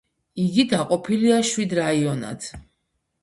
იგი 0.43 0.63
დაყოფილია 0.71 1.37
შვიდ 1.51 1.75
რაიონად. 1.81 2.47